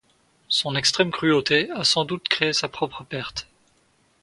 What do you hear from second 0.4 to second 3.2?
Son extrême cruauté a sans doute créé sa propre